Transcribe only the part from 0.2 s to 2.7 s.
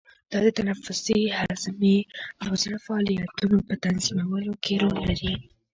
دا د تنفسي، هضمي او